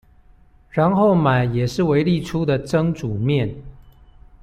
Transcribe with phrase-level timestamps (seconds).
[0.71, 3.53] 然後買也是維力出的蒸煮麵